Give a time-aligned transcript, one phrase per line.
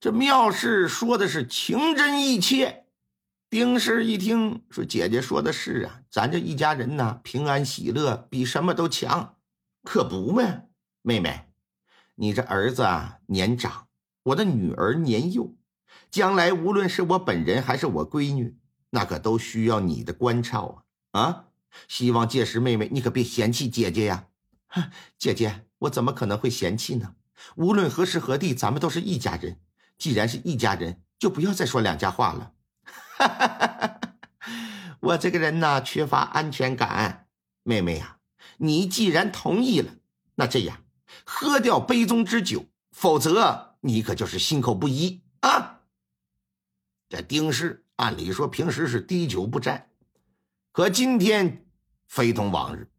[0.00, 2.86] 这妙氏说的是情真意切。
[3.50, 9.36] 丁氏一听说，姐姐说的是啊，咱这一家人呢，平安喜乐比什么都强，
[9.82, 10.62] 可不嘛？
[11.02, 11.48] 妹妹，
[12.14, 13.88] 你这儿子啊年长，
[14.22, 15.54] 我的女儿年幼，
[16.10, 18.56] 将来无论是我本人还是我闺女，
[18.88, 21.20] 那可都需要你的关照啊！
[21.20, 21.44] 啊，
[21.88, 24.28] 希望届时妹妹你可别嫌弃姐姐呀！
[25.18, 27.16] 姐姐，我怎么可能会嫌弃呢？
[27.56, 29.58] 无论何时何地，咱们都是一家人。
[30.00, 32.52] 既然是一家人，就不要再说两家话了。
[32.82, 34.00] 哈哈哈哈
[34.98, 37.26] 我这个人呢，缺乏安全感。
[37.62, 38.16] 妹妹呀，
[38.56, 39.92] 你既然同意了，
[40.36, 40.78] 那这样，
[41.26, 45.80] 喝掉杯中之酒，否则你可就是心口不一啊！
[47.10, 49.90] 这丁氏按理说平时是滴酒不沾，
[50.72, 51.66] 可今天
[52.08, 52.90] 非同往日，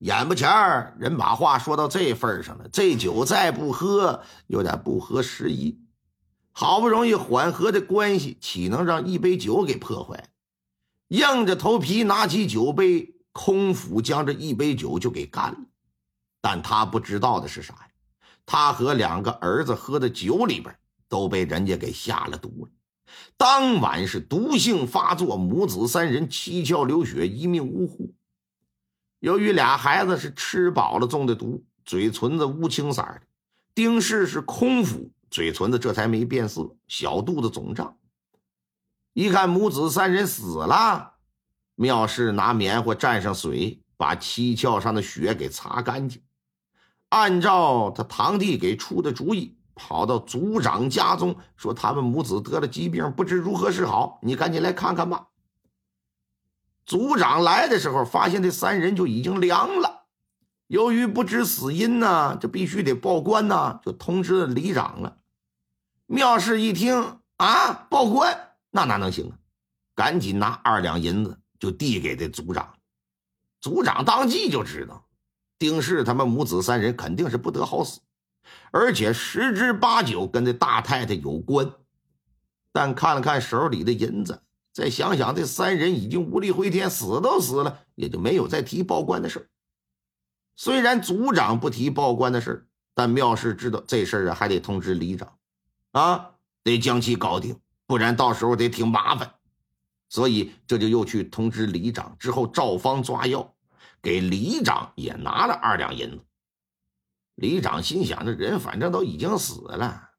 [0.00, 5.80] 眼不前人把话说到这份上了，这酒再不喝，有点不合时宜。
[6.60, 10.28] 好不容易缓和的关系，岂能让一杯酒给破坏？
[11.08, 15.58] 硬着头皮拿起酒杯，空腹将这一杯酒就给干了。
[16.42, 17.88] 但他不知道的是啥呀？
[18.44, 20.76] 他和两个儿子喝的酒里边
[21.08, 22.70] 都被人家给下了毒了。
[23.38, 28.12] 当晚是毒性发作，母子三人七窍流血，一命呜呼。
[29.20, 33.22] 由于俩孩子是吃饱了中的毒，嘴唇子乌青色的，
[33.74, 35.10] 丁氏是空腹。
[35.30, 37.96] 嘴唇子这才没变色，小肚子肿胀。
[39.12, 41.14] 一看母子三人死了，
[41.76, 46.22] 妙氏拿棉花蘸上水，把七窍上的血给擦干净。
[47.10, 55.28] 按照他堂弟给出的主意，跑到族长家中，说他们母子得了疾病，不知如何是好，你赶紧来看看吧。
[56.86, 60.06] 族长来的时候，发现这三人就已经凉了。
[60.66, 65.18] 由于不知死因呢，这必须得报官呢，就通知了里长了。
[66.12, 69.38] 妙氏一听啊，报官那哪能行啊？
[69.94, 72.74] 赶紧拿二两银子就递给这族长。
[73.60, 75.06] 族长当即就知道，
[75.56, 78.00] 丁氏他们母子三人肯定是不得好死，
[78.72, 81.70] 而且十之八九跟这大太太有关。
[82.72, 84.42] 但看了看手里的银子，
[84.72, 89.48] 再想想这三人已经无力回天，死都死了，也就没有再提报官的事
[90.56, 95.36] 虽然族长不提报官的事但妙氏知道这事啊，还得通知里长。
[95.92, 99.34] 啊，得将其搞定，不然到时候得挺麻烦。
[100.08, 103.54] 所以这就又去通知里长，之后照方抓药，
[104.02, 106.24] 给里长也拿了二两银子。
[107.34, 110.10] 里长心想：这人反正都已经死了，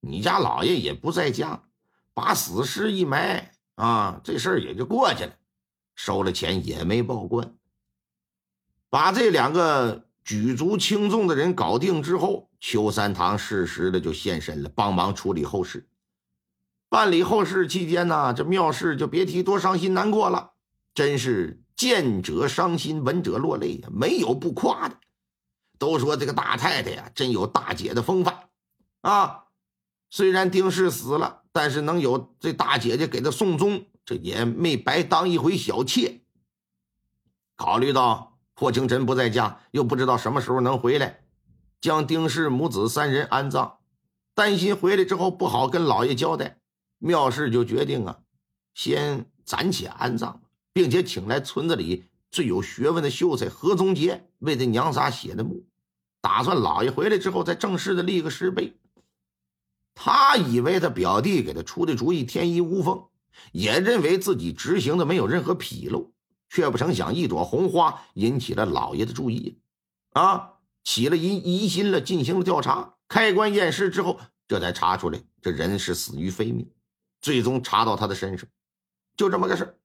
[0.00, 1.62] 你家老爷也不在家，
[2.14, 5.32] 把死尸一埋啊，这事儿也就过去了。
[5.94, 7.56] 收了钱也没报官，
[8.88, 10.05] 把这两个。
[10.26, 15.88] 举足轻重的人搞定之后，邱三堂适时的就现身了，帮忙处理后事。
[16.88, 20.54] 办理后事期间呢，这妙氏就别提多伤心难过了，
[20.92, 24.98] 真是见者伤心，闻者落泪呀，没有不夸的。
[25.78, 28.48] 都说这个大太太呀，真有大姐的风范
[29.02, 29.44] 啊。
[30.10, 36.22] 虽然丁氏死了，但是能有这大姐姐给她送终，这也没白当一回小妾。
[37.54, 38.35] 考虑到。
[38.58, 41.20] 霍清晨不在家，又不知道什么时候能回来，
[41.78, 43.76] 将丁氏母子三人安葬，
[44.34, 46.58] 担心回来之后不好跟老爷交代，
[46.98, 48.18] 妙氏就决定啊，
[48.72, 50.40] 先暂且安葬，
[50.72, 55.66] 并且请来村子里最有学问的秀才何宗杰为这娘仨写的墓，
[56.22, 58.74] 打算老爷回来之后再正式的立个石碑。
[59.94, 63.04] 他以为他表弟给他出的主意天衣无缝，
[63.52, 66.10] 也认为自己执行的没有任何纰漏。
[66.48, 69.60] 却不成想，一朵红花引起了老爷的注意，
[70.12, 76.70] 啊，起了疑疑心了，进行了调查，开棺验尸之后，这才查出来这人是死于非命，
[77.20, 78.48] 最终查到他的身上，
[79.16, 79.78] 就这么个事。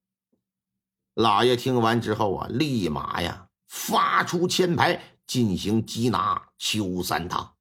[1.15, 7.55] 老爷听完之后啊，立马呀发出签牌进行缉拿邱三堂。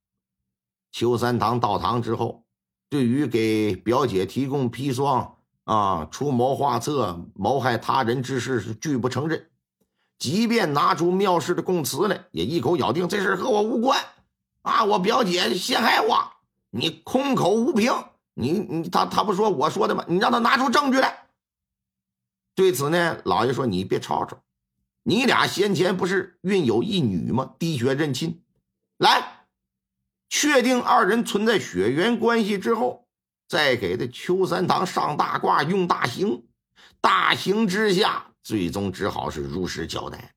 [0.91, 2.45] 邱三堂到堂之后，
[2.89, 5.37] 对于给表姐提供砒霜。
[5.63, 6.07] 啊！
[6.11, 9.49] 出谋划策、谋害他人之事是拒不承认，
[10.17, 13.99] 即便拿出妙氏的供词来，也一口咬定这事和我无关。
[14.63, 14.83] 啊！
[14.83, 16.33] 我表姐陷害我，
[16.69, 17.91] 你空口无凭，
[18.35, 20.05] 你你他他不说我说的吗？
[20.07, 21.25] 你让他拿出证据来。
[22.53, 24.37] 对此呢，老爷说你别吵吵，
[25.03, 27.53] 你俩先前不是孕有一女吗？
[27.57, 28.43] 滴血认亲，
[28.97, 29.45] 来，
[30.29, 33.07] 确定二人存在血缘关系之后。
[33.51, 36.45] 再给这邱三堂上大褂，用大刑，
[37.01, 40.33] 大刑之下，最终只好是如实交代。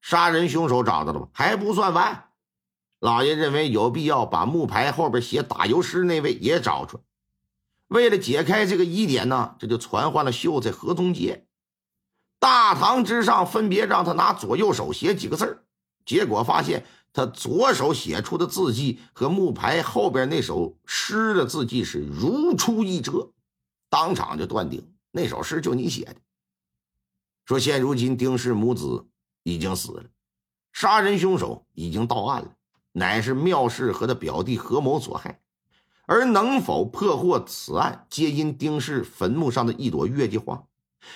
[0.00, 1.28] 杀人凶手找到了吗？
[1.32, 2.28] 还不算完。
[3.00, 7.02] 老爷认为有必要把木牌后边写打油诗那位也找出来。
[7.88, 11.48] 为了解开这个疑点呢，这就传唤了秀才何宗杰。
[12.38, 15.64] 大堂之上，分别让他拿左右手写几个字
[16.06, 23.30] 结果发现他左手写出的字迹和木牌后边那首诗的字迹是如出一辙，
[23.88, 26.16] 当场就断定那首诗就你写的。
[27.46, 29.06] 说现如今丁氏母子
[29.44, 30.04] 已经死了，
[30.72, 32.50] 杀人凶手已经到案了，
[32.90, 35.40] 乃是妙氏和他表弟合谋所害。
[36.06, 40.64] 而能否破获此案，皆因丁氏坟墓上的一朵月季花。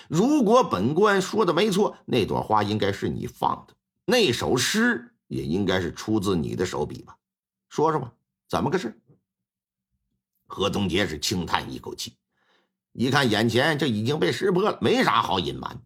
[0.07, 3.75] 如果本官说的没错，那朵花应该是你放的，
[4.07, 7.17] 那首诗也应该是出自你的手笔吧？
[7.69, 8.13] 说说吧，
[8.49, 9.01] 怎么个事？
[10.47, 12.17] 何东杰是轻叹一口气，
[12.93, 15.81] 一看眼前这已经被识破了，没啥好隐瞒，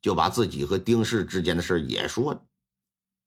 [0.00, 2.42] 就把自己和丁氏之间的事也说了。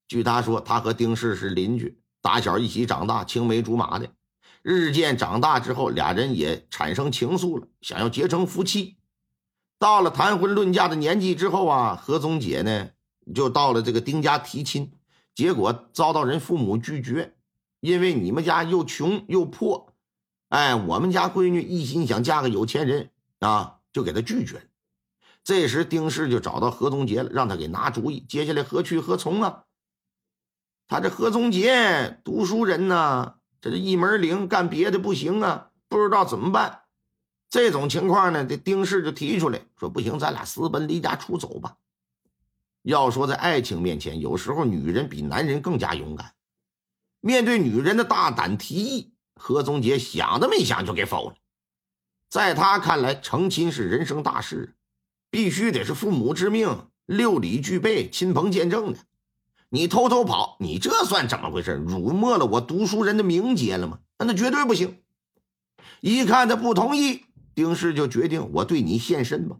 [0.06, 4.08] 据他说，他和丁氏是邻居，打小一起长大，青梅竹马的。
[4.62, 8.96] 日渐长大之后，俩人也产生情愫了，想要结成夫妻。
[9.78, 12.90] 到了谈婚论嫁的年纪之后啊，何宗杰呢
[13.34, 14.92] 就到了这个丁家提亲，
[15.36, 17.36] 结果遭到人父母拒绝，
[17.80, 19.92] 因为你们家又穷又破，
[20.48, 23.10] 哎，我们家闺女一心想嫁个有钱人
[23.40, 24.68] 啊，就给他拒绝。
[25.44, 29.64] 这时丁氏就找到何宗杰了，让他给拿主意，接下来何去何从啊？
[30.88, 33.34] 他这何宗杰读书人呢？
[33.60, 36.80] 这是一门灵，干别的不行啊，不知道怎么办。
[37.50, 41.76] 这种情况呢，这丁氏就提出来说：“不行，咱俩私奔离家出走吧。”
[42.86, 46.34] 要说在爱情面前，有时候女人比男人更加勇敢。
[47.20, 51.34] 面对女人的大胆提议，何宗杰想都没想就给否了。
[52.30, 54.76] 在他看来，成亲是人生大事，
[55.30, 59.00] 必须得是父母之命、六礼具备、亲朋见证的。
[59.70, 61.72] 你偷偷跑，你这算怎么回事？
[61.72, 63.98] 辱没了我读书人的名节了吗？
[64.18, 65.02] 那绝对不行！
[66.00, 69.56] 一看他不同意，丁氏就决定我对你献身吧。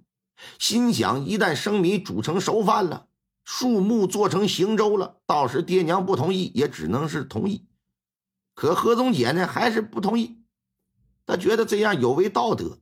[0.60, 3.08] 心想，一旦生米煮成熟饭了，
[3.46, 7.68] 树木做成行舟了，到时爹娘不同意，也只能是同意。
[8.54, 10.42] 可何宗杰呢，还是不同意。
[11.24, 12.80] 他觉得这样有违道德，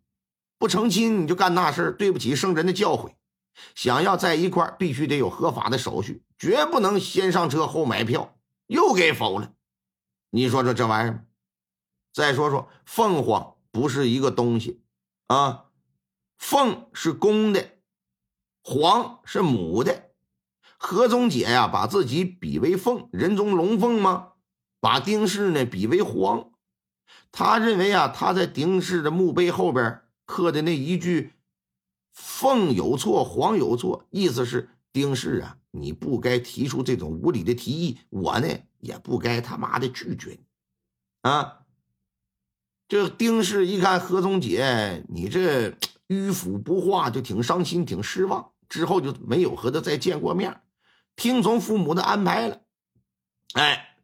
[0.59, 3.13] 不成亲你就干那事对不起圣人的教诲。
[3.75, 8.39] 想要在一块必须得有合法的手续，绝不能先上车后买票。
[8.67, 9.53] 又给否了，
[10.31, 11.27] 你说说这玩意儿？
[12.11, 14.83] 再说说凤凰不是一个东西
[15.27, 15.67] 啊，
[16.39, 17.79] 凤是公的，
[18.63, 20.14] 凰是母的。
[20.87, 24.33] 何宗杰呀，把自己比为凤，人中龙凤吗？
[24.81, 26.51] 把丁氏呢比为凰，
[27.33, 31.33] 他认为啊，他在丁氏的墓碑后边刻的那一句。
[32.13, 38.47] 凤有错，凰有错，意思是丁氏啊，你不该提出这种无理的提议，我呢
[38.81, 40.41] 也不该他妈的拒绝你
[41.23, 41.61] 啊。
[42.87, 45.71] 这丁氏一看何宗杰，你这
[46.09, 50.61] 迂腐不化，就挺伤心，挺失望，之后就没有和他再见过面，
[51.17, 52.61] 听从父母的安排了。
[53.55, 53.97] 哎，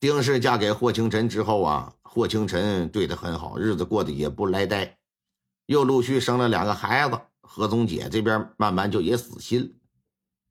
[0.00, 4.98] 丁氏嫁给霍清晨之后啊，霍清晨对她很好，日子过得也不赖呆。
[5.66, 9.68] 又陆续生了两个孩子，何宗姐这边慢慢就也死心了。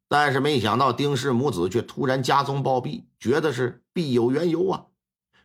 [0.07, 4.85] 但是没想到丁氏母子却突然家中暴毙，觉得是必有缘由啊！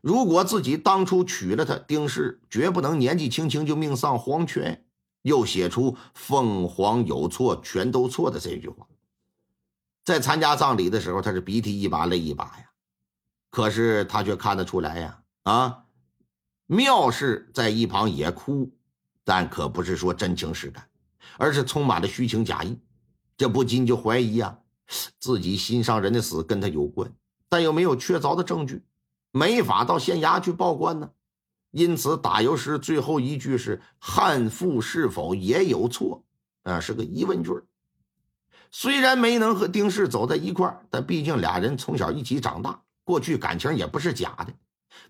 [0.03, 4.85] 如果自己当初娶了她，丁氏绝不能年纪轻轻就命丧黄泉。
[5.23, 8.87] 又写出“凤凰有错，全都错”的这句话。
[10.05, 12.71] 在参加葬礼的时候，他是鼻涕一把泪一把呀。
[13.51, 15.85] 可是他却看得出来呀，啊，
[16.67, 18.73] 妙氏在一旁也哭。
[19.23, 20.89] 但可不是说真情实感，
[21.37, 22.81] 而是充满了虚情假意，
[23.37, 24.59] 这不禁就怀疑呀，
[25.21, 27.13] 自己心上人的死跟他有关，
[27.49, 28.83] 但又没有确凿的证据，
[29.31, 31.11] 没法到县衙去报官呢。
[31.71, 36.25] 因此，打油诗最后一句是“汉妇是否也有错”，
[36.65, 37.51] 啊，是个疑问句。
[38.71, 44.53] 虽然没能和丁氏走在一块但毕竟俩人从小一起长大，过去感情也不是假的。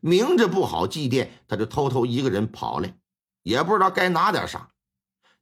[0.00, 2.94] 明着不好祭奠，他就偷偷一个人跑来。
[3.42, 4.68] 也不知道该拿点啥，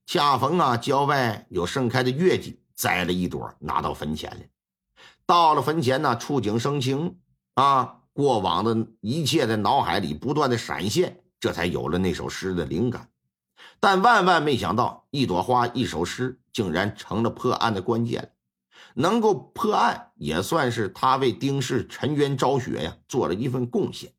[0.06, 4.48] 恰逢啊郊外有盛开的月季，摘了一朵拿到坟前来。
[5.26, 7.18] 到了坟前呢，触景生情
[7.54, 13.08] 啊，过往的一切在脑海里不断的闪现，这才有了那首诗的灵感。
[13.80, 18.32] 但万万没想到，一朵花一首诗竟然成了破案的关键。
[18.94, 24.12] 能够破案，也算是他为丁氏沉冤昭雪呀做了一份贡献。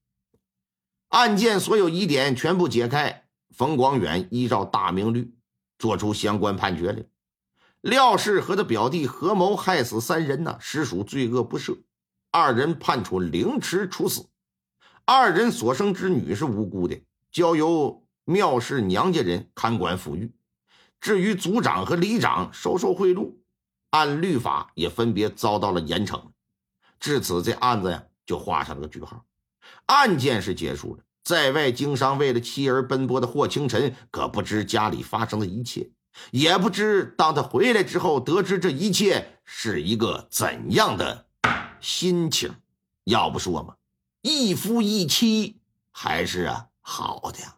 [1.09, 3.25] 案件所有疑点全部解开。
[3.49, 5.35] 冯广远依照大明律
[5.77, 7.03] 作出相关判决了。
[7.81, 11.81] 廖氏和他表弟合谋害死三人呢，实属罪恶不赦。
[12.31, 14.29] 二人判处凌迟处死。
[15.03, 17.01] 二人所生之女是无辜的，
[17.31, 20.31] 交由庙氏娘家人看管抚育。
[21.01, 23.33] 至于族长和里长收受贿赂，
[23.89, 26.21] 按律法也分别遭到了严惩。
[26.99, 29.25] 至此，这案子呀就画上了个句号。
[29.87, 35.89] 案件是结束了，在外经商为了妻儿奔波的霍清晨可不知家里发生的一切，
[36.29, 41.25] 也不知当他回来之后，得知这一切是一个怎样的
[41.81, 42.53] 心情。
[43.05, 43.73] 要不说嘛，
[44.21, 47.55] 一夫一妻还是啊好的呀。